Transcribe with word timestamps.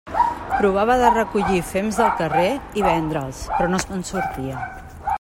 Provava 0.61 0.95
de 1.01 1.11
recollir 1.17 1.59
fems 1.73 2.01
del 2.01 2.11
carrer 2.23 2.49
i 2.83 2.87
vendre'ls, 2.89 3.45
però 3.59 3.71
no 3.75 3.85
se'n 3.87 4.05
sortia. 4.13 4.69